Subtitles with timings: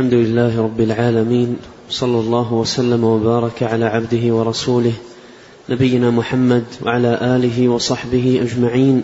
[0.00, 1.56] الحمد لله رب العالمين
[1.90, 4.92] صلى الله وسلم وبارك على عبده ورسوله
[5.70, 9.02] نبينا محمد وعلى آله وصحبه أجمعين.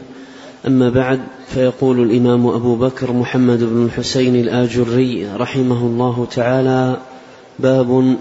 [0.66, 6.96] أما بعد فيقول الإمام أبو بكر محمد بن الحسين الآجري رحمه الله تعالى
[7.58, 8.16] باب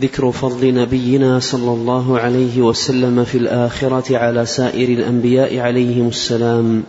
[0.00, 6.82] ذكر فضل نبينا صلى الله عليه وسلم في الآخرة على سائر الأنبياء عليهم السلام.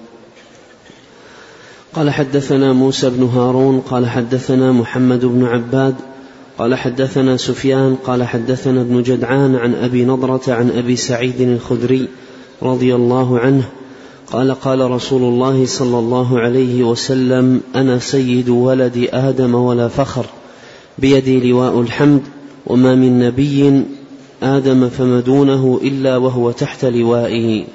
[1.98, 5.96] قال حدثنا موسى بن هارون قال حدثنا محمد بن عباد
[6.58, 12.08] قال حدثنا سفيان قال حدثنا ابن جدعان عن أبي نضرة عن أبي سعيد الخدري
[12.64, 13.64] رضي الله عنه
[14.32, 20.26] قال قال رسول الله صلى الله عليه وسلم أنا سيد ولد آدم ولا فخر
[20.98, 22.22] بيدي لواء الحمد
[22.68, 23.84] وما من نبي
[24.44, 27.66] آدم فما دونه إلا وهو تحت لوائه.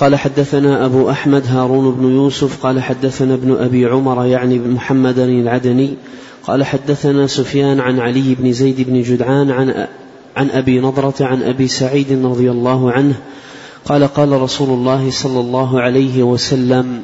[0.00, 5.94] قال حدثنا أبو أحمد هارون بن يوسف قال حدثنا ابن أبي عمر يعني محمد العدني
[6.46, 9.86] قال حدثنا سفيان عن علي بن زيد بن جدعان عن
[10.36, 13.14] عن أبي نضرة عن أبي سعيد رضي الله عنه
[13.84, 17.02] قال قال رسول الله صلى الله عليه وسلم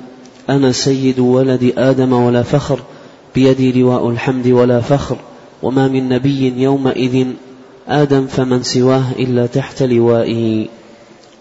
[0.50, 2.78] أنا سيد ولد آدم ولا فخر
[3.34, 5.16] بيدي لواء الحمد ولا فخر
[5.62, 7.26] وما من نبي يومئذ
[7.88, 10.66] آدم فمن سواه إلا تحت لوائه.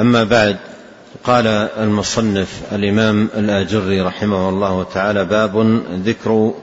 [0.00, 0.56] أما بعد
[1.24, 6.54] قال المصنف الإمام الآجري رحمه الله تعالى باب ذكر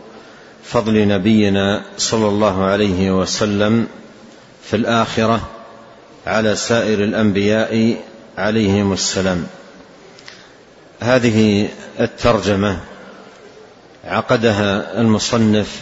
[0.63, 3.87] فضل نبينا صلى الله عليه وسلم
[4.63, 5.49] في الآخرة
[6.27, 7.97] على سائر الأنبياء
[8.37, 9.47] عليهم السلام.
[10.99, 11.69] هذه
[11.99, 12.79] الترجمة
[14.05, 15.81] عقدها المصنف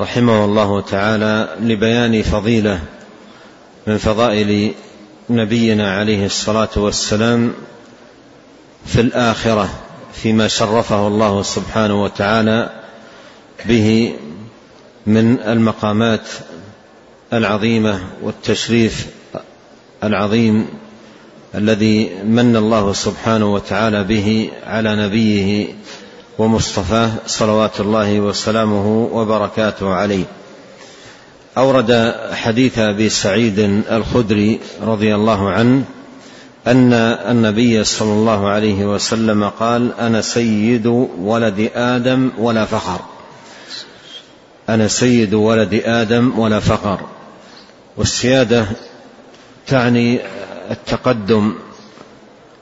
[0.00, 2.80] رحمه الله تعالى لبيان فضيلة
[3.86, 4.74] من فضائل
[5.30, 7.52] نبينا عليه الصلاة والسلام
[8.86, 9.68] في الآخرة
[10.12, 12.70] فيما شرفه الله سبحانه وتعالى
[13.64, 14.14] به
[15.06, 16.28] من المقامات
[17.32, 19.06] العظيمة والتشريف
[20.04, 20.66] العظيم
[21.54, 25.66] الذي من الله سبحانه وتعالى به على نبيه
[26.38, 30.24] ومصطفاه صلوات الله وسلامه وبركاته عليه.
[31.58, 33.58] أورد حديث أبي سعيد
[33.90, 35.84] الخدري رضي الله عنه
[36.66, 36.92] أن
[37.30, 40.86] النبي صلى الله عليه وسلم قال أنا سيد
[41.18, 43.00] ولد آدم ولا فخر
[44.68, 47.00] أنا سيد ولد آدم ولا فخر
[47.96, 48.66] والسيادة
[49.66, 50.20] تعني
[50.70, 51.54] التقدم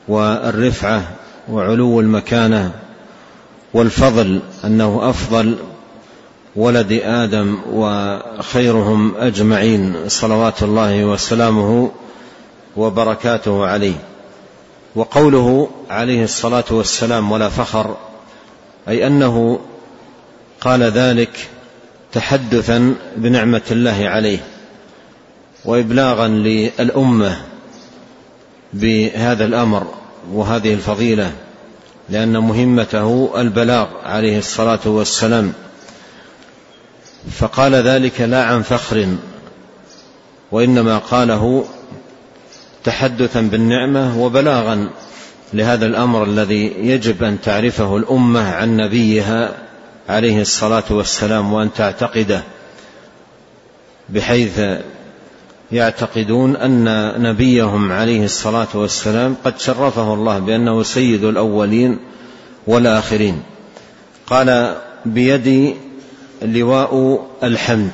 [0.09, 1.03] والرفعة
[1.49, 2.73] وعلو المكانة
[3.75, 5.57] والفضل أنه أفضل
[6.57, 11.91] ولد آدم وخيرهم أجمعين صلوات الله وسلامه
[12.77, 13.95] وبركاته عليه.
[14.95, 17.97] وقوله عليه الصلاة والسلام ولا فخر
[18.89, 19.61] أي أنه
[20.61, 21.49] قال ذلك
[22.13, 24.39] تحدثا بنعمة الله عليه
[25.65, 27.37] وابلاغا للأمة
[28.73, 29.87] بهذا الأمر
[30.33, 31.33] وهذه الفضيلة
[32.09, 35.53] لأن مهمته البلاغ عليه الصلاة والسلام.
[37.31, 39.07] فقال ذلك لا عن فخر
[40.53, 41.65] وإنما قاله
[42.85, 44.91] تحدثا بالنعمة وبلاغا
[45.55, 49.53] لهذا الأمر الذي يجب أن تعرفه الأمة عن نبيها
[50.09, 52.43] عليه الصلاة والسلام وأن تعتقده
[54.09, 54.61] بحيث
[55.73, 61.99] يعتقدون أن نبيهم عليه الصلاة والسلام قد شرفه الله بأنه سيد الأولين
[62.67, 63.43] والآخرين.
[64.27, 65.75] قال بيدي
[66.45, 67.91] لواء الحمد.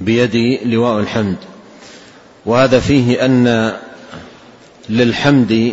[0.00, 1.36] بيدي لواء الحمد.
[2.46, 3.72] وهذا فيه أن
[4.88, 5.72] للحمد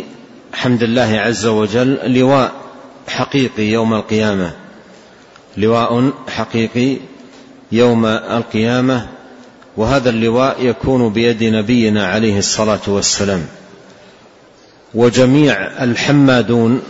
[0.52, 2.52] حمد الله عز وجل لواء
[3.08, 4.52] حقيقي يوم القيامة.
[5.56, 6.96] لواء حقيقي
[7.72, 9.08] يوم القيامة.
[9.76, 13.46] وهذا اللواء يكون بيد نبينا عليه الصلاة والسلام.
[14.94, 16.82] وجميع الحمادون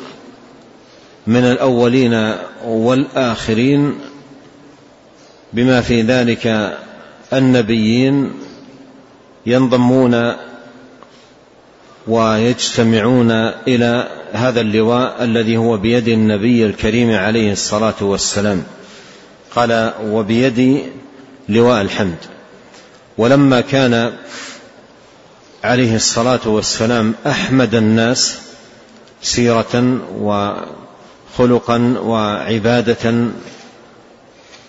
[1.26, 2.34] من الأولين
[2.64, 3.98] والآخرين
[5.52, 6.76] بما في ذلك
[7.32, 8.32] النبيين
[9.46, 10.32] ينضمون
[12.06, 13.30] ويجتمعون
[13.68, 18.64] إلى هذا اللواء الذي هو بيد النبي الكريم عليه الصلاة والسلام.
[19.54, 20.82] قال وبيدي
[21.48, 22.16] لواء الحمد.
[23.18, 24.12] ولما كان
[25.64, 28.38] عليه الصلاة والسلام أحمد الناس
[29.22, 29.98] سيرة
[31.32, 33.28] وخلقا وعبادة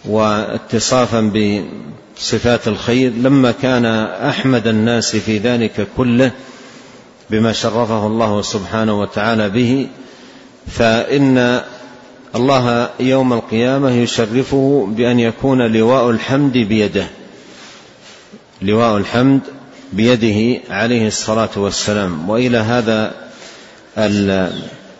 [0.05, 1.31] واتصافا
[2.17, 3.85] بصفات الخير لما كان
[4.29, 6.31] أحمد الناس في ذلك كله
[7.29, 9.87] بما شرفه الله سبحانه وتعالى به
[10.67, 11.61] فإن
[12.35, 17.07] الله يوم القيامة يشرفه بأن يكون لواء الحمد بيده.
[18.61, 19.41] لواء الحمد
[19.93, 22.29] بيده عليه الصلاة والسلام.
[22.29, 23.13] وإلى هذا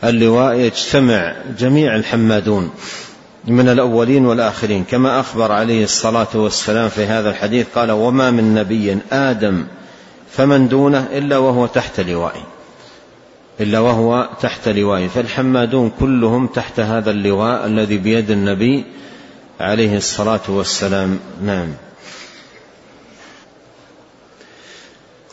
[0.04, 2.70] اللواء يجتمع جميع الحمادون
[3.48, 4.84] من الأولين والآخرين.
[4.84, 9.66] كما أخبر عليه الصلاة والسلام في هذا الحديث قال وما من نبي آدم
[10.32, 12.44] فمن دونه إلا وهو تحت لوائه
[13.60, 18.86] إلا وهو تحت لوائه فالحمادون كلهم تحت هذا اللواء الذي بيد النبي
[19.60, 21.20] عليه الصلاة والسلام.
[21.46, 21.68] نعم.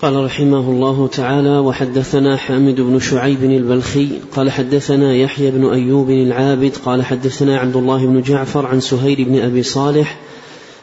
[0.02, 6.72] قال رحمه الله تعالى وحدثنا حامد بن شعيب البلخي قال حدثنا يحيى بن أيوب العابد
[6.84, 10.16] قال حدثنا عبد الله بن جعفر عن سهيل بن أبي صالح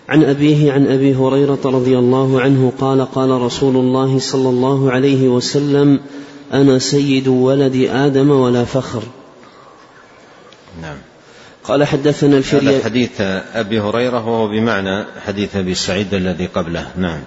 [0.10, 5.28] عن أبيه عن أبي هريرة رضي الله عنه قال قال رسول الله صلى الله عليه
[5.28, 6.00] وسلم
[6.54, 9.04] أنا سيد ولد آدم ولا فخر.
[10.82, 10.98] نعم.
[11.64, 13.22] قال حدثنا الفريابي هذا حديث
[13.56, 16.88] أبي هريرة وهو بمعنى حديث أبي سعيد الذي قبله.
[16.98, 17.20] نعم.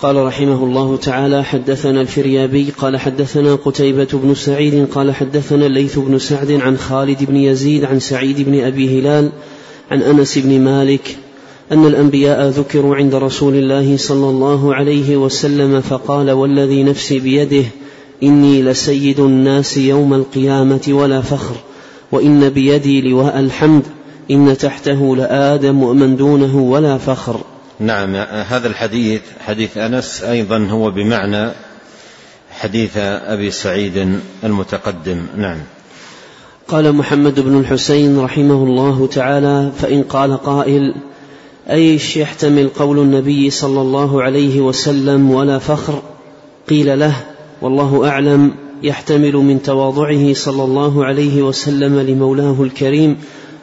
[0.00, 6.18] قال رحمه الله تعالى حدثنا الفريابي قال حدثنا قتيبة بن سعيد قال حدثنا الليث بن
[6.18, 9.32] سعد عن خالد بن يزيد عن سعيد بن أبي هلال
[9.90, 11.16] عن أنس بن مالك
[11.72, 17.64] أن الأنبياء ذكروا عند رسول الله صلى الله عليه وسلم فقال والذي نفسي بيده
[18.22, 21.54] إني لسيد الناس يوم القيامة ولا فخر
[22.12, 23.82] وإن بيدي لواء الحمد
[24.30, 27.40] إن تحته لآدم ومن دونه ولا فخر.
[27.80, 28.16] نعم
[28.48, 31.50] هذا الحديث حديث أنس أيضا هو بمعنى
[32.50, 35.26] حديث أبي سعيد المتقدم.
[35.36, 35.58] نعم.
[36.68, 40.94] قال محمد بن الحسين رحمه الله تعالى فإن قال قائل
[41.70, 46.02] أيش يحتمل قول النبي صلى الله عليه وسلم ولا فخر؟
[46.68, 47.16] قيل له
[47.62, 53.16] والله أعلم يحتمل من تواضعه صلى الله عليه وسلم لمولاه الكريم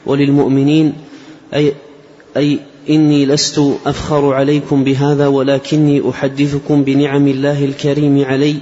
[0.06, 0.94] وللمؤمنين
[1.54, 1.74] أي
[2.38, 8.56] أي إني لست أفخر عليكم بهذا ولكني أحدثكم بنعم الله الكريم علي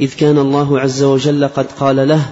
[0.00, 2.22] إذ كان الله عز وجل قد قال له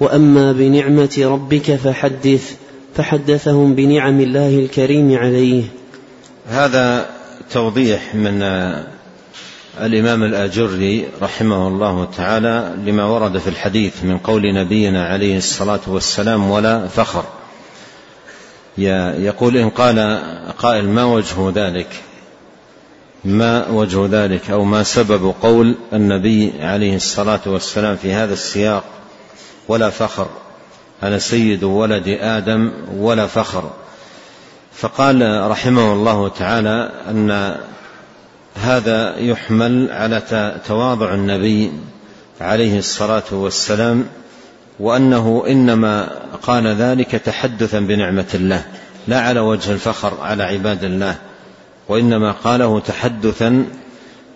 [0.00, 2.56] وأما بنعمة ربك فحدث
[2.94, 5.64] فحدثهم بنعم الله الكريم عليه.
[6.48, 7.06] هذا
[7.50, 8.42] توضيح من
[9.80, 16.50] الإمام الآجري رحمه الله تعالى لما ورد في الحديث من قول نبينا عليه الصلاة والسلام
[16.50, 17.24] ولا فخر
[18.78, 20.22] يقول إن قال
[20.58, 21.88] قائل ما وجه ذلك؟
[23.24, 28.84] ما وجه ذلك أو ما سبب قول النبي عليه الصلاة والسلام في هذا السياق؟
[29.68, 30.26] ولا فخر
[31.02, 33.70] أنا سيد ولد آدم ولا فخر.
[34.72, 37.56] فقال رحمه الله تعالى أن
[38.54, 40.22] هذا يحمل على
[40.66, 41.72] تواضع النبي
[42.40, 44.06] عليه الصلاة والسلام
[44.80, 46.08] وأنه إنما
[46.42, 48.64] قال ذلك تحدثا بنعمة الله
[49.08, 51.14] لا على وجه الفخر على عباد الله
[51.88, 53.64] وإنما قاله تحدثا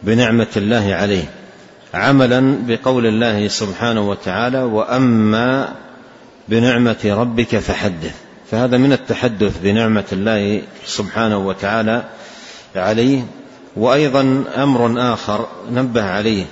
[0.03, 1.25] بنعمة الله عليه
[1.95, 5.75] عملا بقول الله سبحانه وتعالى وأما
[6.49, 8.15] بنعمة ربك فحدث.
[8.51, 12.05] فهذا من التحدث بنعمة الله سبحانه وتعالى
[12.77, 13.23] عليه
[13.77, 16.45] وأيضا أمر آخر نبه عليه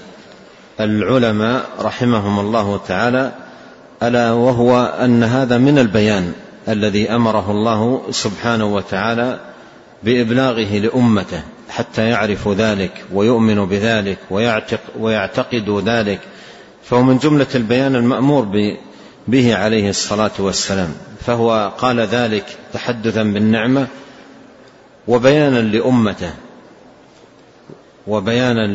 [0.81, 3.33] العلماء رحمهم الله تعالى
[4.09, 6.33] ألا وهو أن هذا من البيان
[6.69, 9.41] الذي أمره الله سبحانه وتعالى
[10.03, 16.21] بإبلاغه لأمته حتى يعرفوا ذلك ويؤمنوا بذلك ويعتق ويعتقدوا ذلك.
[16.85, 18.49] فهو من جملة البيان المأمور
[19.29, 20.95] به عليه الصلاة والسلام.
[21.27, 23.87] فهو قال ذلك تحدثا بالنعمة
[25.09, 26.31] وبيانا لأمته
[28.07, 28.67] وبيانا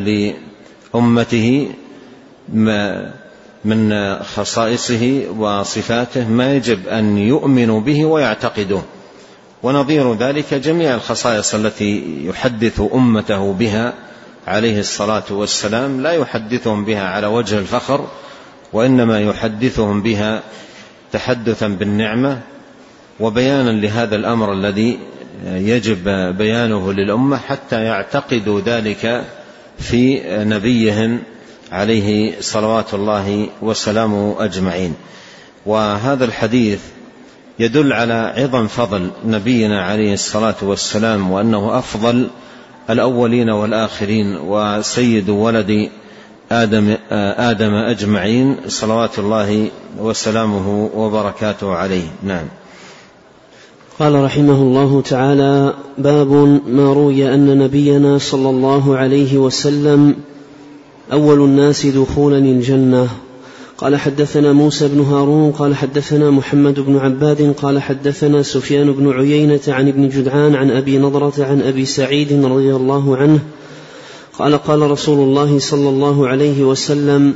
[0.93, 1.69] لأمته
[2.53, 3.12] ما
[3.66, 8.84] من خصائصه وصفاته ما يجب أن يؤمنوا به ويعتقدوه.
[9.63, 13.94] ونظير ذلك جميع الخصائص التي يحدث أمته بها
[14.48, 18.08] عليه الصلاة والسلام لا يحدثهم بها على وجه الفخر
[18.74, 20.44] وإنما يحدثهم بها
[21.12, 22.39] تحدثا بالنعمة
[23.20, 25.00] وبيانا لهذا الأمر الذي
[25.46, 29.24] يجب بيانه للأمة حتى يعتقدوا ذلك
[29.80, 31.20] في نبيهم
[31.71, 34.93] عليه صلوات الله وسلامه أجمعين.
[35.65, 36.79] وهذا الحديث
[37.59, 42.27] يدل على عظم فضل نبينا عليه الصلاة والسلام وأنه أفضل
[42.89, 45.89] الأولين والآخرين وسيد ولد
[46.51, 49.67] آدم آدم أجمعين صلوات الله
[49.99, 52.07] وسلامه وبركاته عليه.
[52.23, 52.45] نعم.
[53.99, 60.15] قال رحمه الله تعالى باب ما روي أن نبينا صلى الله عليه وسلم
[61.12, 63.08] أول الناس دخولا الجنة.
[63.78, 69.60] قال حدثنا موسى بن هارون قال حدثنا محمد بن عباد قال حدثنا سفيان بن عيينة
[69.68, 73.39] عن ابن جدعان عن أبي نضرة عن أبي سعيد رضي الله عنه.
[74.39, 77.36] قال قال رسول الله صلى الله عليه وسلم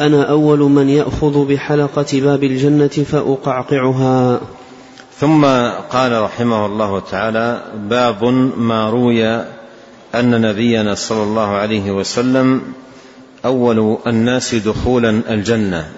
[0.00, 4.40] أنا أول من يأخذ بحلقة باب الجنة فأقعقعها.
[5.20, 5.44] ثم
[5.92, 8.24] قال رحمه الله تعالى باب
[8.58, 9.26] ما روي
[10.14, 12.62] أن نبينا صلى الله عليه وسلم
[13.44, 15.88] أول الناس دخولا الجنة.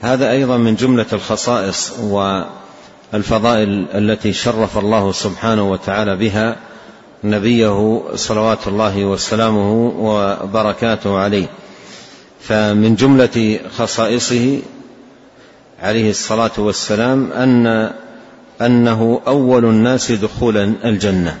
[0.00, 1.92] هذا أيضا من جملة الخصائص
[3.12, 6.56] والفضائل التي شرف الله سبحانه وتعالى بها
[7.24, 11.46] نبيه صلوات الله وسلامه وبركاته عليه.
[12.40, 14.58] فمن جملة خصائصه
[15.82, 17.90] عليه الصلاة والسلام أن
[18.60, 21.38] أنه أول الناس دخولا الجنة.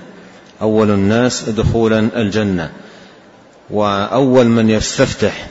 [0.62, 2.70] أول الناس دخولا الجنة.
[3.70, 5.46] وأول من يستفتح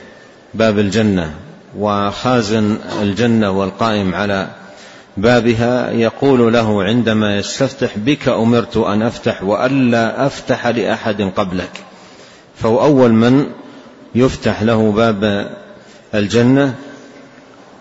[0.54, 1.34] باب الجنة
[1.78, 4.48] وخازن الجنة والقائم على
[5.18, 11.72] بابها يقول له عندما يستفتح بك أمرت أن أفتح وألا أفتح لأحد قبلك.
[12.56, 13.46] فهو أول من
[14.16, 15.50] يفتح له باب
[16.16, 16.76] الجنة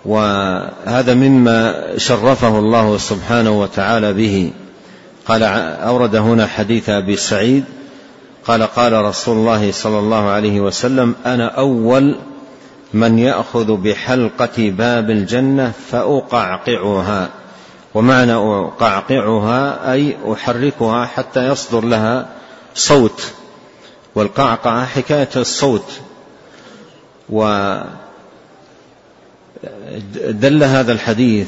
[0.04, 4.52] وهذا مما شرفه الله سبحانه وتعالى به.
[5.26, 7.64] قال أورد هنا حديث أبي سعيد
[8.46, 12.16] قال قال رسول الله صلى الله عليه وسلم أنا أول
[12.94, 17.28] من يأخذ بحلقة باب الجنة فأقعقعها
[17.94, 22.28] ومعنى أقعقعها أي أحركها حتى يصدر لها
[22.74, 23.32] صوت
[24.14, 26.00] والقعقعه حكاية الصوت
[27.30, 27.84] ودل
[30.64, 31.46] هذا الحديث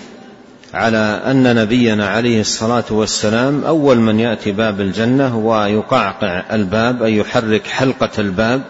[0.75, 7.67] على أن نبينا عليه الصلاة والسلام أول من يأتي باب الجنة ويقعقع الباب أي يحرك
[7.67, 8.63] حلقة الباب.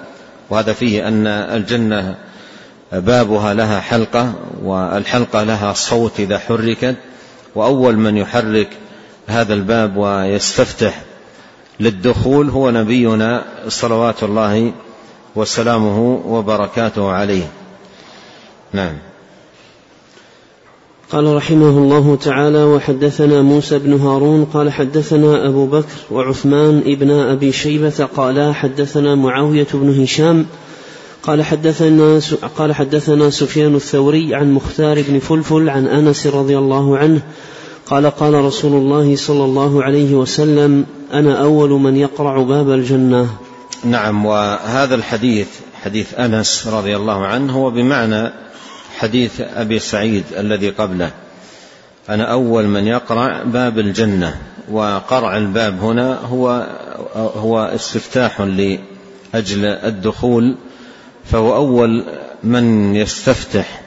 [0.50, 2.14] وهذا فيه أن الجنة
[2.92, 6.96] بابها لها حلقة والحلقة لها صوت إذا حركت.
[7.54, 8.68] وأول من يحرك
[9.26, 11.02] هذا الباب ويستفتح
[11.80, 14.72] للدخول هو نبينا صلوات الله
[15.34, 17.48] وسلامه وبركاته عليه.
[18.72, 18.94] نعم.
[21.14, 27.52] قال رحمه الله تعالى وحدثنا موسى بن هارون قال حدثنا أبو بكر وعثمان ابن أبي
[27.52, 30.46] شيبة قالا حدثنا معاوية بن هشام
[31.22, 32.20] قال حدثنا
[32.58, 37.22] قال حدثنا سفيان الثوري عن مختار بن فلفل عن أنس رضي الله عنه
[37.86, 43.28] قال قال رسول الله صلى الله عليه وسلم أنا أول من يقرع باب الجنة.
[43.84, 45.48] نعم وهذا الحديث
[45.84, 48.32] حديث أنس رضي الله عنه هو بمعنى
[48.98, 51.10] حديث أبي سعيد الذي قبله.
[52.08, 54.36] أنا أول من يقرع باب الجنة
[54.70, 56.66] وقرع الباب هنا هو
[57.16, 60.56] هو استفتاح لأجل الدخول
[61.24, 62.04] فهو أول
[62.44, 63.80] من يستفتح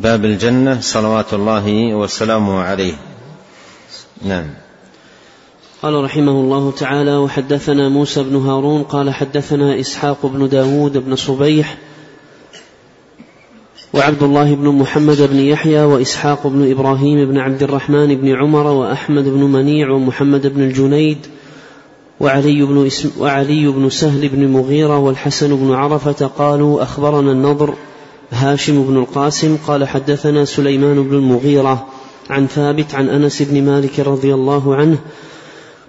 [0.00, 2.94] باب الجنة صلوات الله وسلامه عليه.
[4.22, 4.46] نعم.
[5.82, 11.78] قال رحمه الله تعالى وحدثنا موسى بن هارون قال حدثنا إسحاق بن داود بن صبيح
[13.94, 19.24] وعبد الله بن محمد بن يحيى وإسحاق بن إبراهيم بن عبد الرحمن بن عمر وأحمد
[19.24, 21.18] بن منيع ومحمد بن الجنيد
[22.20, 27.74] وعلي بن, اسم وعلي بن سهل بن مغيرة والحسن بن عرفة قالوا أخبرنا النضر
[28.30, 31.86] هاشم بن القاسم قال حدثنا سليمان بن المغيرة
[32.30, 34.98] عن ثابت عن أنس بن مالك رضي الله عنه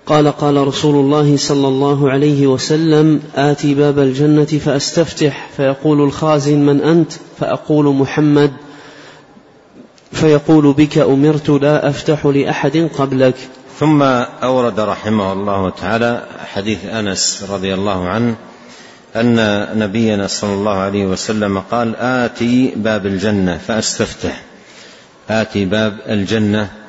[0.06, 6.82] قال قال رسول الله صلى الله عليه وسلم آتي باب الجنة فأستفتح فيقول الخازن من
[6.82, 8.52] أنت؟ فأقول محمد.
[10.12, 13.36] فيقول بك أمرت لا أفتح لأحد قبلك.
[13.80, 14.02] ثم
[14.44, 18.36] أورد رحمه الله تعالى حديث أنس رضي الله عنه
[19.16, 24.42] أن نبينا صلى الله عليه وسلم قال آتي باب الجنة فأستفتح.
[25.30, 26.83] آتي باب الجنة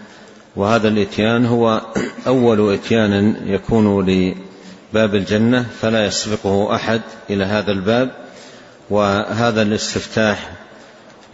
[0.56, 1.80] وهذا الإتيان هو
[2.26, 8.10] أول إتيان يكون لباب الجنة فلا يسبقه أحد إلى هذا الباب
[8.90, 10.50] وهذا الاستفتاح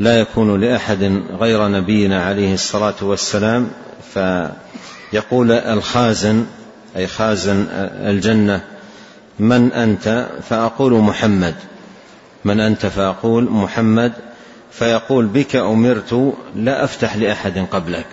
[0.01, 3.71] لا يكون لأحد غير نبينا عليه الصلاة والسلام
[4.15, 6.47] فيقول الخازن
[6.97, 7.67] أي خازن
[8.07, 8.61] الجنة
[9.39, 11.55] من أنت؟ فأقول محمد.
[12.45, 14.13] من أنت؟ فأقول محمد.
[14.73, 18.07] فيقول بك أمرت لا أفتح لأحد قبلك.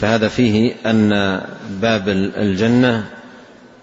[0.00, 3.04] فهذا فيه أن باب الجنة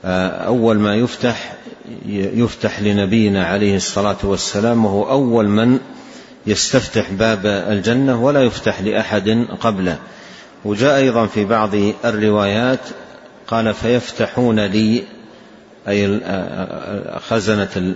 [0.05, 1.53] آه، أول ما يفتح
[2.07, 5.79] يفتح لنبينا عليه الصلاة والسلام وهو أول من
[6.47, 9.97] يستفتح باب الجنة ولا يفتح لأحد قبله.
[10.65, 11.69] وجاء أيضا في بعض
[12.05, 12.79] الروايات
[13.47, 15.03] قال فيفتحون لي
[15.87, 16.19] أي
[17.29, 17.95] خزنة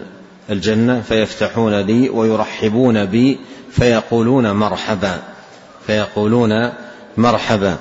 [0.49, 3.39] الجنة فيفتحون لي ويرحبون بي
[3.71, 5.19] فيقولون مرحبا
[5.87, 6.69] فيقولون
[7.17, 7.77] مرحبا.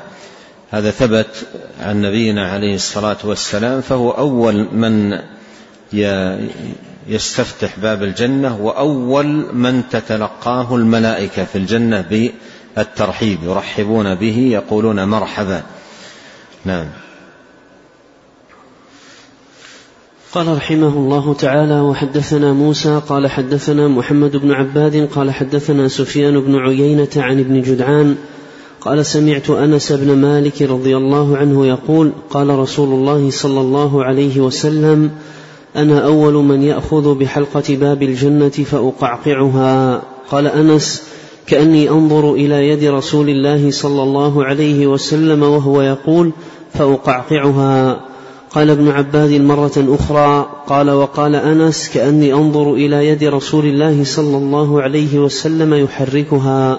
[0.74, 1.46] هذا ثبت
[1.80, 5.20] عن نبينا عليه الصلاة والسلام فهو أول من
[7.08, 12.30] يستفتح باب الجنة وأول من تتلقاه الملائكة في الجنة
[12.76, 15.62] بالترحيب يرحبون به يقولون مرحبا.
[16.64, 16.86] نعم.
[20.32, 26.56] قال رحمه الله تعالى وحدثنا موسى قال حدثنا محمد بن عباد قال حدثنا سفيان بن
[26.56, 28.16] عيينة عن ابن جدعان
[28.84, 34.40] قال سمعت أنس بن مالك رضي الله عنه يقول قال رسول الله صلى الله عليه
[34.40, 35.10] وسلم
[35.76, 40.02] أنا أول من يأخذ بحلقة باب الجنة فأقعقعها.
[40.30, 41.02] قال أنس
[41.46, 46.32] كأني أنظر إلى يد رسول الله صلى الله عليه وسلم وهو يقول
[46.74, 48.00] فأقعقعها.
[48.50, 54.36] قال ابن عباد مرة أخرى قال وقال أنس كأني أنظر إلى يد رسول الله صلى
[54.36, 56.78] الله عليه وسلم يحركها.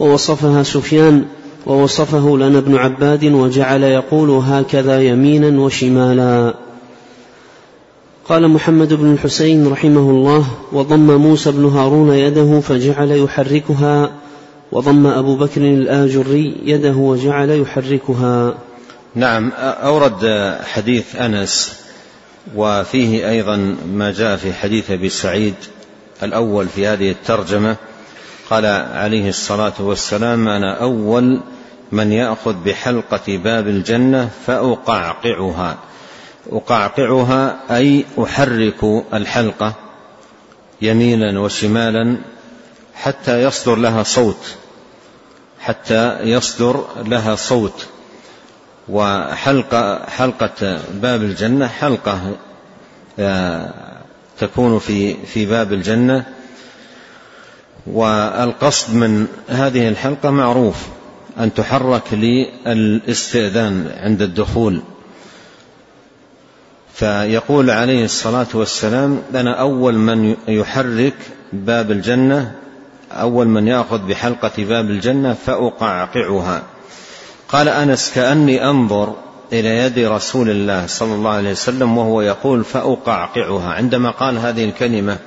[0.00, 1.24] ووصفها سفيان
[1.66, 6.54] ووصفه لنا ابن عباد وجعل يقول هكذا يمينا وشمالا.
[8.28, 14.10] قال محمد بن الحسين رحمه الله وضم موسى بن هارون يده فجعل يحركها
[14.72, 18.54] وضم أبو بكر الآجري يده وجعل يحركها.
[19.14, 21.78] نعم أورد حديث أنس
[22.56, 25.54] وفيه أيضا ما جاء في حديث أبي سعيد
[26.22, 27.76] الأول في هذه الترجمة
[28.50, 31.40] قال عليه الصلاة والسلام أنا أول
[31.92, 35.78] من يأخذ بحلقة باب الجنة فأقعقعها.
[36.52, 38.84] أقعقعها أي أحرك
[39.14, 39.74] الحلقة
[40.82, 42.18] يمينا وشمالا
[42.94, 44.56] حتى يصدر لها صوت
[45.60, 47.86] حتى يصدر لها صوت.
[48.88, 52.36] وحلقة حلقة باب الجنة حلقة
[53.18, 53.72] آه،
[54.38, 56.37] تكون في في باب الجنة.
[57.86, 60.76] والقصد من هذه الحلقة معروف
[61.38, 64.80] أن تحرك للاستئذان عند الدخول.
[66.94, 71.14] فيقول عليه الصلاة والسلام أنا أول من يحرك
[71.52, 72.52] باب الجنة
[73.12, 76.62] أول من يأخذ بحلقة باب الجنة فأقعقعها.
[77.48, 79.14] قال أنس كأني أنظر
[79.52, 83.72] إلى يد رسول الله صلى الله عليه وسلم وهو يقول فأقعقعها.
[83.72, 85.18] عندما قال هذه الكلمة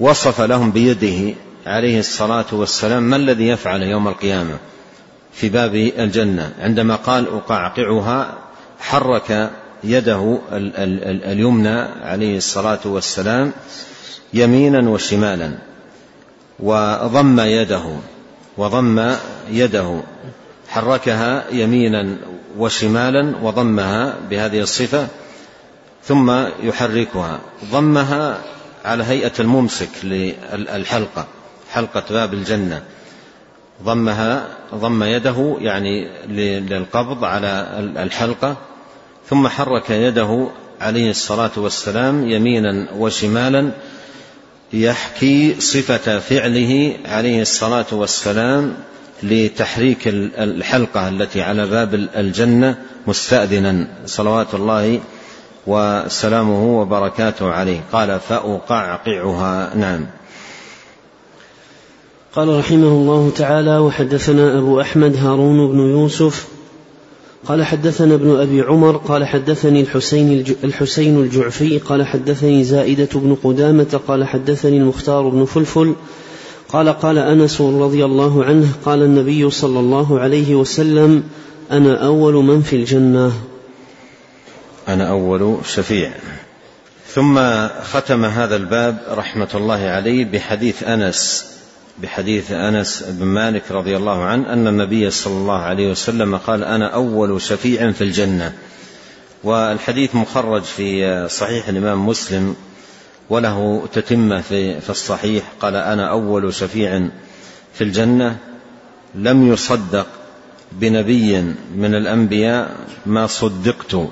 [0.00, 1.34] وصف لهم بيده
[1.66, 4.58] عليه الصلاة والسلام ما الذي يفعل يوم القيامة
[5.32, 8.34] في باب الجنة؟ عندما قال أقعقعها
[8.80, 9.50] حرك
[9.84, 13.52] يده اليمنى عليه الصلاة والسلام
[14.34, 15.58] يمينا وشمالا
[16.60, 17.84] وضم يده
[18.56, 19.14] وضم
[19.50, 20.00] يده
[20.68, 22.16] حركها يمينا
[22.58, 25.06] وشمالا وضمها بهذه الصفة
[26.04, 27.40] ثم يحركها
[27.72, 28.38] ضمها
[28.84, 31.26] على هيئة الممسك للحلقة.
[31.76, 32.82] حلقة باب الجنة.
[33.84, 38.56] ضمها ضم يده يعني للقبض على الحلقة
[39.30, 40.48] ثم حرك يده
[40.80, 43.70] عليه الصلاة والسلام يمينا وشمالا
[44.72, 48.74] يحكي صفة فعله عليه الصلاة والسلام
[49.22, 53.88] لتحريك الحلقة التي على باب الجنة مستأذنا.
[54.06, 55.00] صلوات الله
[55.66, 57.80] وسلامه وبركاته عليه.
[57.92, 59.74] قال فأقعقعها.
[59.74, 60.06] نعم.
[62.36, 66.46] قال رحمه الله تعالى وحدثنا أبو أحمد هارون بن يوسف
[67.48, 74.00] قال حدثنا ابن أبي عمر قال حدثني الحسين, الحسين الجعفي قال حدثني زائدة بن قدامة
[74.08, 75.94] قال حدثني المختار بن فلفل
[76.68, 81.22] قال قال أنس رضي الله عنه قال النبي صلى الله عليه وسلم
[81.70, 83.32] أنا أول من في الجنة.
[84.88, 86.12] أنا أول شفيع.
[87.08, 87.38] ثم
[87.82, 91.55] ختم هذا الباب رحمة الله عليه بحديث أنس
[92.02, 96.94] بحديث أنس بن مالك رضي الله عنه أن النبي صلى الله عليه وسلم قال أنا
[96.94, 98.52] أول شفيع في الجنة.
[99.44, 102.56] والحديث مخرج في صحيح الإمام مسلم
[103.30, 105.44] وله تتمة في الصحيح.
[105.60, 107.08] قال أنا أول شفيع
[107.74, 108.36] في الجنة.
[109.14, 110.06] لم يصدق
[110.72, 111.42] بنبي
[111.76, 114.08] من الأنبياء ما صدقت.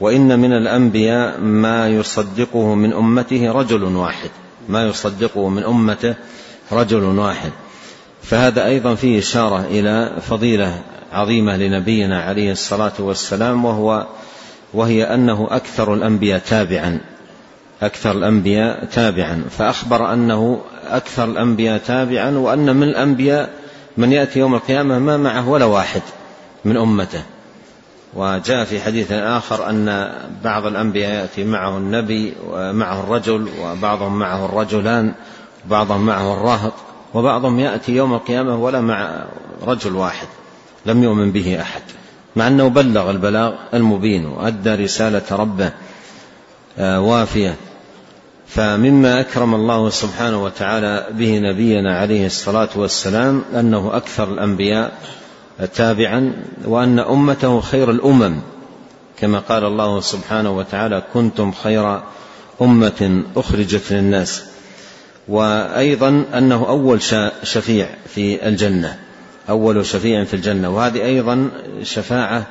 [0.00, 4.30] وإن من الأنبياء ما يصدقه من أمته رجل واحد.
[4.68, 6.14] ما يصدقه من أمته
[6.72, 7.52] رجل واحد.
[8.22, 14.06] فهذا أيضا فيه إشارة إلى فضيلة عظيمة لنبينا عليه الصلاة والسلام وهو
[14.74, 17.00] وهي أنه أكثر الأنبياء تابعا.
[17.82, 19.44] أكثر الأنبياء تابعا.
[19.50, 23.50] فأخبر أنه أكثر الأنبياء تابعا وأن من الأنبياء
[23.96, 26.02] من يأتي يوم القيامة ما معه ولا واحد
[26.64, 27.22] من أمته.
[28.14, 30.12] وجاء في حديث آخر أن
[30.44, 35.12] بعض الأنبياء يأتي معه النبي ومعه الرجل وبعضهم معه الرجلان.
[35.66, 36.72] وبعضهم معه الراهط
[37.14, 39.24] وبعضهم يأتي يوم القيامة ولا مع
[39.66, 40.26] رجل واحد
[40.86, 41.82] لم يؤمن به أحد
[42.36, 45.72] مع أنه بلغ البلاغ المبين وأدى رسالة ربه
[46.78, 47.54] آه، وافية.
[48.46, 54.92] فمما أكرم الله سبحانه وتعالى به نبينا عليه الصلاة والسلام أنه أكثر الأنبياء
[55.74, 56.32] تابعا
[56.64, 58.40] وأن أمته خير الأمم.
[59.20, 62.00] كما قال الله سبحانه وتعالى كنتم خير
[62.62, 64.53] أمة أخرجت للناس.
[65.28, 67.02] وأيضا أنه أول
[67.42, 68.98] شفيع في الجنة
[69.48, 71.50] أول شفيع في الجنة وهذه أيضا
[71.82, 72.46] شفاعة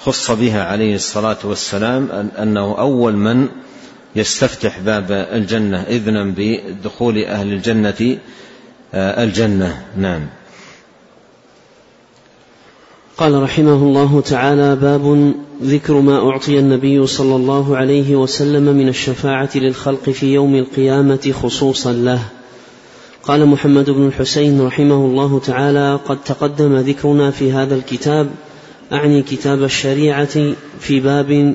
[0.00, 3.48] خص بها عليه الصلاة والسلام أنه أول من
[4.16, 8.18] يستفتح باب الجنة إذنا بدخول أهل الجنة
[8.94, 9.82] آه، الجنة.
[9.96, 10.26] نعم.
[13.18, 19.50] قال رحمه الله تعالى باب ذكر ما أعطي النبي صلى الله عليه وسلم من الشفاعة
[19.54, 22.20] للخلق في يوم القيامة خصوصا له.
[23.22, 28.30] قال محمد بن الحسين رحمه الله تعالى قد تقدم ذكرنا في هذا الكتاب
[28.92, 31.54] أعني كتاب الشريعة في باب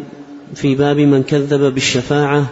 [0.56, 2.45] في باب من كذب بالشفاعة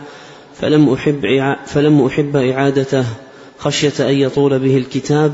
[0.56, 1.22] فلم أحب
[1.66, 3.06] فلم أحب إعادته
[3.58, 5.34] خشية أن يطول به الكتاب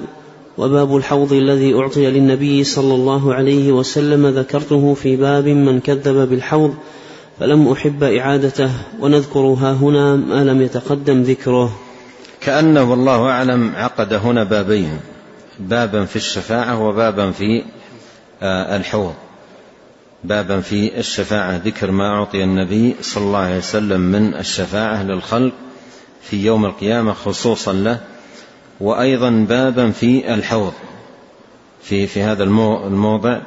[0.58, 6.76] وباب الحوض الذي أعطي للنبي صلى الله عليه وسلم ذكرته في باب من كذب بالحوض
[7.40, 11.76] فلم أحب إعادته ونذكرها هنا ما لم يتقدم ذكره.
[12.42, 15.00] كأنه والله أعلم عقد هنا بابين
[15.60, 17.64] بابا في الشفاعة وبابا في
[18.42, 19.14] آه، الحوض.
[20.24, 25.54] بابا في الشفاعة ذكر ما أعطي النبي صلى الله عليه وسلم من الشفاعة للخلق
[26.22, 28.00] في يوم القيامة خصوصا له
[28.80, 30.74] وأيضا بابا في الحوض
[31.84, 33.40] في في هذا الموضع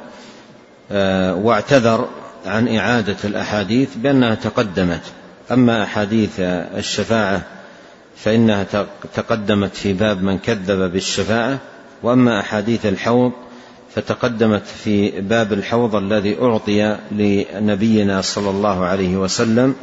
[0.91, 2.07] آه، واعتذر
[2.45, 5.01] عن إعادة الأحاديث بأنها تقدمت.
[5.51, 7.41] أما أحاديث الشفاعة
[8.15, 8.65] فإنها
[9.15, 11.57] تقدمت في باب من كذب بالشفاعة
[12.03, 13.31] وأما أحاديث الحوض
[13.95, 19.75] فتقدمت في باب الحوض الذي أعطي لنبينا صلى الله عليه وسلم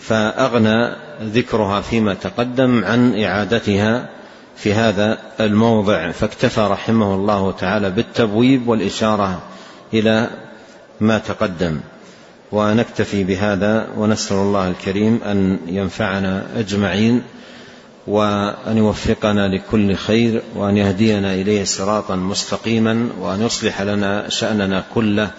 [0.00, 4.08] فأغنى ذكرها فيما تقدم عن إعادتها
[4.56, 9.42] في هذا الموضع فاكتفى رحمه الله تعالى بالتبويب والإشارة
[9.94, 10.30] إلى
[11.00, 11.80] ما تقدم.
[12.52, 17.22] ونكتفي بهذا ونسأل الله الكريم أن ينفعنا أجمعين
[18.06, 25.30] وأن يوفقنا لكل خير وأن يهدينا إليه صراطا مستقيما وأن يصلح لنا شأننا كله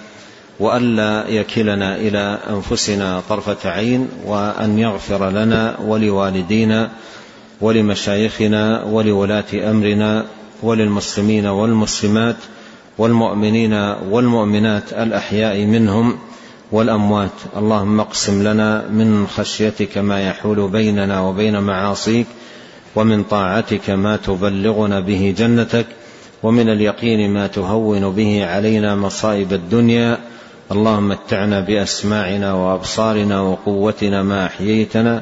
[0.59, 6.89] وألا يكلنا إلى أنفسنا طرفة عين وأن يغفر لنا ولوالدينا
[7.61, 10.25] ولمشايخنا ولولاة أمرنا
[10.63, 12.35] وللمسلمين والمسلمات
[12.97, 13.73] والمؤمنين
[14.09, 16.17] والمؤمنات الأحياء منهم
[16.71, 17.37] والأموات.
[17.57, 22.27] اللهم اقسم لنا من خشيتك ما يحول بيننا وبين معاصيك
[22.95, 25.85] ومن طاعتك ما تبلغنا به جنتك
[26.43, 30.17] ومن اليقين ما تهون به علينا مصائب الدنيا.
[30.71, 35.21] اللهم متعنا بأسماعنا وأبصارنا وقوتنا ما أحييتنا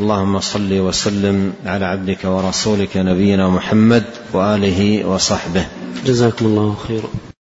[0.00, 5.66] اللهم صل وسلم على عبدك ورسولك نبينا محمد وآله وصحبه.
[6.06, 7.37] جزاكم الله خيرا.